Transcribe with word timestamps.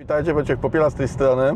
Witajcie, 0.00 0.34
Wojciech 0.34 0.58
Popiela 0.58 0.90
z 0.90 0.94
tej 0.94 1.08
strony. 1.08 1.42
E, 1.42 1.54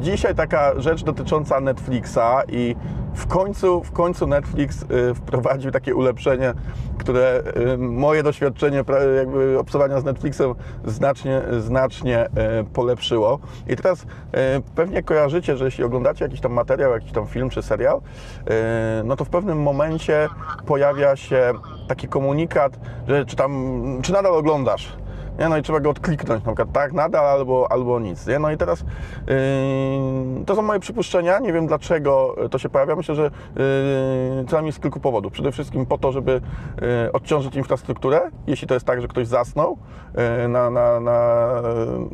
Dzisiaj 0.00 0.34
taka 0.34 0.80
rzecz 0.80 1.04
dotycząca 1.04 1.60
Netflixa 1.60 2.42
i 2.48 2.76
w 3.14 3.26
końcu, 3.26 3.84
w 3.84 3.92
końcu 3.92 4.26
Netflix 4.26 4.82
e, 4.82 5.14
wprowadził 5.14 5.70
takie 5.70 5.94
ulepszenie, 5.94 6.54
które 6.98 7.42
e, 7.72 7.76
moje 7.76 8.22
doświadczenie 8.22 8.84
jakby 9.16 9.58
obcowania 9.58 10.00
z 10.00 10.04
Netflixem 10.04 10.54
znacznie, 10.84 11.42
znacznie 11.60 12.28
polepszyło. 12.72 13.38
I 13.68 13.76
teraz 13.76 14.06
pewnie 14.74 15.02
kojarzycie, 15.02 15.56
że 15.56 15.64
jeśli 15.64 15.84
oglądacie 15.84 16.24
jakiś 16.24 16.40
tam 16.40 16.52
materiał, 16.52 16.92
jakiś 16.92 17.12
tam 17.12 17.26
film 17.26 17.50
czy 17.50 17.62
serial, 17.62 18.00
no 19.04 19.16
to 19.16 19.24
w 19.24 19.28
pewnym 19.28 19.62
momencie 19.62 20.28
pojawia 20.66 21.16
się 21.16 21.52
taki 21.88 22.08
komunikat, 22.08 22.78
że 23.08 23.26
czy 23.26 23.36
tam, 23.36 23.82
czy 24.02 24.12
nadal 24.12 24.34
oglądasz. 24.34 24.96
Nie? 25.38 25.48
No 25.48 25.56
i 25.56 25.62
trzeba 25.62 25.80
go 25.80 25.90
odkliknąć, 25.90 26.44
na 26.44 26.50
przykład 26.52 26.72
tak, 26.72 26.92
nadal 26.92 27.26
albo, 27.26 27.72
albo 27.72 28.00
nic. 28.00 28.26
Nie? 28.26 28.38
No 28.38 28.50
i 28.50 28.56
teraz 28.56 28.80
yy, 28.80 30.44
to 30.46 30.56
są 30.56 30.62
moje 30.62 30.80
przypuszczenia, 30.80 31.38
nie 31.38 31.52
wiem 31.52 31.66
dlaczego 31.66 32.36
to 32.50 32.58
się 32.58 32.68
pojawia. 32.68 32.96
Myślę, 32.96 33.14
że 33.14 33.22
yy, 33.22 33.30
co 34.48 34.56
najmniej 34.56 34.72
z 34.72 34.80
kilku 34.80 35.00
powodów. 35.00 35.32
Przede 35.32 35.52
wszystkim 35.52 35.86
po 35.86 35.98
to, 35.98 36.12
żeby 36.12 36.32
yy, 36.32 37.12
odciążyć 37.12 37.56
infrastrukturę, 37.56 38.30
jeśli 38.46 38.68
to 38.68 38.74
jest 38.74 38.86
tak, 38.86 39.00
że 39.00 39.08
ktoś 39.08 39.26
zasnął 39.26 39.78
yy, 40.40 40.48
na, 40.48 40.70
na, 40.70 41.00
na 41.00 41.48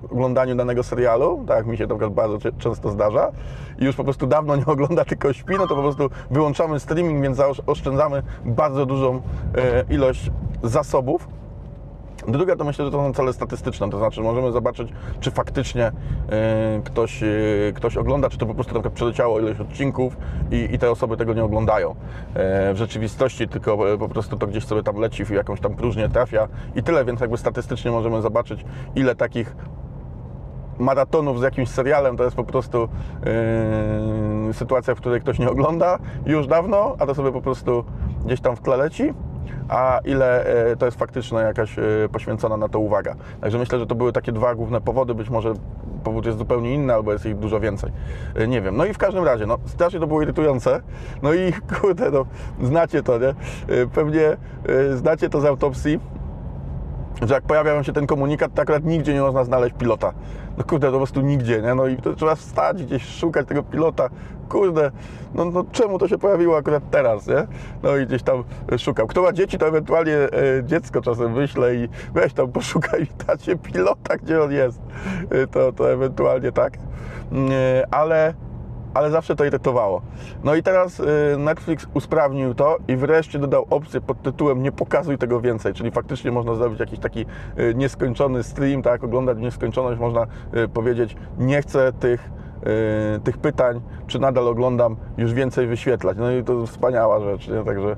yy, 0.00 0.10
oglądaniu 0.10 0.54
danego 0.54 0.82
serialu, 0.82 1.44
tak 1.48 1.56
jak 1.56 1.66
mi 1.66 1.76
się 1.76 1.86
to 1.86 2.10
bardzo 2.10 2.38
często 2.58 2.90
zdarza 2.90 3.32
i 3.78 3.84
już 3.84 3.96
po 3.96 4.04
prostu 4.04 4.26
dawno 4.26 4.56
nie 4.56 4.66
ogląda, 4.76 5.04
tylko 5.04 5.32
śpi, 5.32 5.54
no 5.58 5.66
to 5.66 5.76
po 5.76 5.82
prostu 5.82 6.10
wyłączamy 6.30 6.80
streaming, 6.80 7.22
więc 7.22 7.36
zaoszczędzamy 7.36 8.22
bardzo 8.44 8.86
dużą 8.86 9.14
yy, 9.14 9.94
ilość 9.94 10.30
zasobów. 10.62 11.37
Druga 12.28 12.56
to 12.56 12.64
myślę, 12.64 12.84
że 12.84 12.90
to 12.90 12.96
są 12.96 13.14
cele 13.14 13.32
statystyczne, 13.32 13.90
to 13.90 13.98
znaczy 13.98 14.20
możemy 14.20 14.52
zobaczyć, 14.52 14.92
czy 15.20 15.30
faktycznie 15.30 15.92
e, 16.28 16.80
ktoś, 16.84 17.22
e, 17.22 17.26
ktoś 17.74 17.96
ogląda, 17.96 18.30
czy 18.30 18.38
to 18.38 18.46
po 18.46 18.54
prostu 18.54 18.74
na 18.74 18.80
przykład 18.80 18.94
przeleciało 18.94 19.40
ileś 19.40 19.60
odcinków 19.60 20.16
i, 20.50 20.68
i 20.74 20.78
te 20.78 20.90
osoby 20.90 21.16
tego 21.16 21.34
nie 21.34 21.44
oglądają. 21.44 21.90
E, 22.34 22.74
w 22.74 22.76
rzeczywistości 22.76 23.48
tylko 23.48 23.78
po 23.98 24.08
prostu 24.08 24.36
to 24.36 24.46
gdzieś 24.46 24.64
sobie 24.64 24.82
tam 24.82 24.96
leci 24.96 25.24
w 25.24 25.30
jakąś 25.30 25.60
tam 25.60 25.74
próżnię 25.74 26.08
trafia 26.08 26.48
i 26.74 26.82
tyle, 26.82 27.04
więc 27.04 27.20
jakby 27.20 27.36
statystycznie 27.36 27.90
możemy 27.90 28.22
zobaczyć, 28.22 28.64
ile 28.94 29.14
takich 29.14 29.56
maratonów 30.78 31.40
z 31.40 31.42
jakimś 31.42 31.68
serialem 31.68 32.16
to 32.16 32.24
jest 32.24 32.36
po 32.36 32.44
prostu 32.44 32.88
yy, 34.46 34.54
sytuacja, 34.54 34.94
w 34.94 34.98
której 34.98 35.20
ktoś 35.20 35.38
nie 35.38 35.50
ogląda 35.50 35.98
już 36.26 36.46
dawno, 36.46 36.96
a 36.98 37.06
to 37.06 37.14
sobie 37.14 37.32
po 37.32 37.40
prostu 37.40 37.84
gdzieś 38.24 38.40
tam 38.40 38.56
w 38.56 38.60
tle 38.60 38.76
leci, 38.76 39.14
a 39.68 40.00
ile 40.04 40.44
yy, 40.68 40.76
to 40.76 40.86
jest 40.86 40.98
faktycznie 40.98 41.38
jakaś 41.38 41.76
yy, 41.76 42.08
poświęcona 42.12 42.56
na 42.56 42.68
to 42.68 42.78
uwaga. 42.78 43.14
Także 43.40 43.58
myślę, 43.58 43.78
że 43.78 43.86
to 43.86 43.94
były 43.94 44.12
takie 44.12 44.32
dwa 44.32 44.54
główne 44.54 44.80
powody, 44.80 45.14
być 45.14 45.30
może 45.30 45.54
powód 46.04 46.26
jest 46.26 46.38
zupełnie 46.38 46.74
inny, 46.74 46.94
albo 46.94 47.12
jest 47.12 47.26
ich 47.26 47.36
dużo 47.36 47.60
więcej. 47.60 47.92
Yy, 48.34 48.48
nie 48.48 48.60
wiem. 48.60 48.76
No 48.76 48.84
i 48.84 48.94
w 48.94 48.98
każdym 48.98 49.24
razie, 49.24 49.46
no 49.46 49.58
strasznie 49.66 50.00
to 50.00 50.06
było 50.06 50.22
irytujące. 50.22 50.80
No 51.22 51.34
i 51.34 51.52
kurde, 51.80 52.10
no 52.10 52.26
znacie 52.62 53.02
to, 53.02 53.18
nie? 53.18 53.34
Pewnie 53.94 54.36
znacie 54.94 55.28
to 55.28 55.40
z 55.40 55.44
autopsji 55.44 56.00
że 57.22 57.34
jak 57.34 57.44
pojawia 57.44 57.82
się 57.84 57.92
ten 57.92 58.06
komunikat, 58.06 58.54
to 58.54 58.62
akurat 58.62 58.84
nigdzie 58.84 59.14
nie 59.14 59.20
można 59.20 59.44
znaleźć 59.44 59.74
pilota. 59.78 60.12
No 60.58 60.64
kurde, 60.64 60.86
to 60.86 60.92
po 60.92 60.98
prostu 60.98 61.20
nigdzie, 61.20 61.62
nie? 61.62 61.74
No 61.74 61.86
i 61.86 61.96
to 61.96 62.14
trzeba 62.14 62.34
wstać 62.34 62.84
gdzieś, 62.84 63.04
szukać 63.04 63.48
tego 63.48 63.62
pilota. 63.62 64.08
Kurde, 64.48 64.90
no, 65.34 65.44
no 65.44 65.64
czemu 65.72 65.98
to 65.98 66.08
się 66.08 66.18
pojawiło 66.18 66.56
akurat 66.56 66.82
teraz, 66.90 67.26
nie? 67.26 67.46
No 67.82 67.96
i 67.96 68.06
gdzieś 68.06 68.22
tam 68.22 68.44
szukał. 68.78 69.06
Kto 69.06 69.22
ma 69.22 69.32
dzieci, 69.32 69.58
to 69.58 69.68
ewentualnie 69.68 70.16
e, 70.16 70.28
dziecko 70.64 71.00
czasem 71.00 71.34
wyśle 71.34 71.74
i 71.74 71.88
weź 72.14 72.32
tam 72.32 72.52
poszukaj 72.52 73.02
i 73.02 73.24
dacie 73.26 73.56
pilota, 73.56 74.16
gdzie 74.16 74.42
on 74.42 74.52
jest. 74.52 74.80
E, 75.30 75.46
to, 75.46 75.72
to 75.72 75.92
ewentualnie 75.92 76.52
tak. 76.52 76.78
E, 77.32 77.86
ale 77.90 78.34
ale 78.98 79.10
zawsze 79.10 79.36
to 79.36 79.44
irytowało. 79.44 80.02
No 80.44 80.54
i 80.54 80.62
teraz 80.62 81.00
y, 81.00 81.04
Netflix 81.38 81.86
usprawnił 81.94 82.54
to 82.54 82.76
i 82.88 82.96
wreszcie 82.96 83.38
dodał 83.38 83.66
opcję 83.70 84.00
pod 84.00 84.22
tytułem 84.22 84.62
nie 84.62 84.72
pokazuj 84.72 85.18
tego 85.18 85.40
więcej, 85.40 85.74
czyli 85.74 85.90
faktycznie 85.90 86.30
można 86.30 86.54
zrobić 86.54 86.80
jakiś 86.80 86.98
taki 86.98 87.20
y, 87.58 87.74
nieskończony 87.74 88.42
stream, 88.42 88.82
tak, 88.82 89.04
oglądać 89.04 89.38
nieskończoność, 89.38 90.00
można 90.00 90.26
y, 90.56 90.68
powiedzieć 90.68 91.16
nie 91.38 91.62
chcę 91.62 91.92
tych 91.92 92.30
tych 93.24 93.38
pytań, 93.38 93.80
czy 94.06 94.18
nadal 94.18 94.48
oglądam, 94.48 94.96
już 95.18 95.32
więcej 95.32 95.66
wyświetlać. 95.66 96.16
No 96.20 96.30
i 96.30 96.44
to 96.44 96.66
wspaniała 96.66 97.20
rzecz, 97.20 97.48
nie? 97.48 97.64
Także 97.64 97.96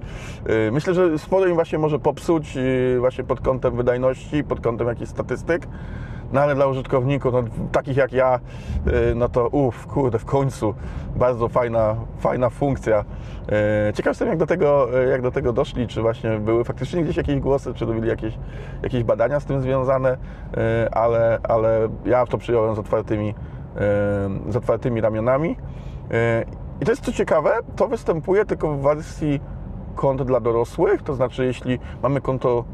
myślę, 0.73 0.95
że 0.95 1.19
sporo 1.19 1.47
im 1.47 1.55
właśnie 1.55 1.79
może 1.79 1.99
popsuć 1.99 2.59
właśnie 2.99 3.25
pod 3.25 3.41
kątem 3.41 3.77
wydajności, 3.77 4.45
pod 4.45 4.61
kątem 4.61 4.89
jakichś 4.89 5.11
statystyk. 5.11 5.67
No 6.33 6.41
ale 6.41 6.55
dla 6.55 6.67
użytkowników, 6.67 7.33
no, 7.33 7.43
takich 7.73 7.97
jak 7.97 8.13
ja, 8.13 8.41
y, 9.11 9.15
no 9.15 9.29
to 9.29 9.49
uff, 9.49 9.87
kurde, 9.87 10.19
w 10.19 10.25
końcu 10.25 10.75
bardzo 11.17 11.49
fajna, 11.49 11.97
fajna 12.19 12.51
funkcja. 12.51 13.05
Y, 13.91 13.93
Ciekaw 13.93 14.11
jestem, 14.11 14.29
jak 14.29 14.39
do, 14.39 14.47
tego, 14.47 15.01
y, 15.03 15.09
jak 15.09 15.23
do 15.23 15.31
tego 15.31 15.53
doszli, 15.53 15.87
czy 15.87 16.03
właśnie 16.03 16.39
były 16.39 16.65
faktycznie 16.65 17.03
gdzieś 17.03 17.17
jakieś 17.17 17.41
głosy, 17.41 17.75
czy 17.75 17.87
robili 17.87 18.09
jakieś, 18.09 18.39
jakieś 18.83 19.05
badania 19.05 19.41
z 19.41 19.45
tym 19.45 19.63
związane, 19.63 20.17
ale, 20.93 21.39
ale 21.43 21.89
ja 22.05 22.27
to 22.27 22.39
przyjąłem 22.39 22.75
z 22.75 22.79
otwartymi, 22.79 23.35
z 24.49 24.57
otwartymi 24.57 25.01
ramionami. 25.01 25.57
I 26.81 26.85
to 26.85 26.93
jest 26.93 27.05
co 27.05 27.13
ciekawe, 27.13 27.59
to 27.77 27.89
występuje 27.89 28.45
tylko 28.45 28.73
w 28.73 28.83
wersji 28.83 29.41
kont 29.95 30.23
dla 30.23 30.41
dorosłych, 30.41 31.03
to 31.03 31.15
znaczy 31.15 31.45
jeśli 31.45 31.79
mamy 32.03 32.21
konto 32.21 32.65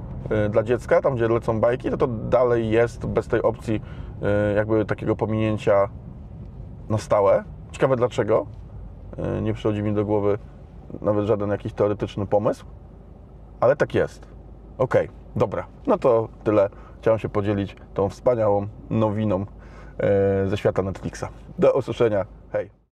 dla 0.51 0.63
dziecka, 0.63 1.03
tam 1.03 1.15
gdzie 1.15 1.29
lecą 1.29 1.61
bajki, 1.61 1.91
to 1.91 1.97
to 1.97 2.07
dalej 2.07 2.71
jest 2.71 3.07
bez 3.07 3.29
tej 3.29 3.43
opcji 3.43 3.75
y, 3.75 4.55
jakby 4.57 4.85
takiego 4.85 5.17
pominięcia 5.17 5.89
na 6.89 6.99
stałe. 6.99 7.45
Ciekawe 7.73 7.97
dlaczego. 7.97 8.47
Y, 9.39 9.43
Nie 9.43 9.55
przychodzi 9.55 9.83
mi 9.83 9.95
do 9.95 10.05
głowy 10.05 10.39
nawet 11.03 11.27
żaden 11.27 11.51
jakiś 11.51 11.73
teoretyczny 11.73 12.27
pomysł, 12.27 12.65
ale 13.61 13.77
tak 13.77 13.95
jest. 13.95 14.29
Okej, 14.79 15.09
dobra. 15.37 15.67
No 15.87 15.99
to 15.99 16.29
tyle. 16.45 16.69
Chciałem 17.01 17.19
się 17.19 17.29
podzielić 17.29 17.77
tą 17.95 18.09
wspaniałą 18.09 18.67
nowiną 18.91 19.43
y, 20.45 20.49
ze 20.49 20.57
świata 20.57 20.83
Netflixa. 20.83 21.25
Do 21.59 21.73
usłyszenia. 21.73 22.27
Hej. 22.53 22.86